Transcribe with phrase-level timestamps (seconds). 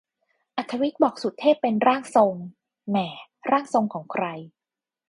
[0.55, 2.35] อรรถวิทย์บอกสุเทพเป็น "ร่างทรง"
[2.89, 3.07] แหม่
[3.49, 4.25] ร่างทรงของใคร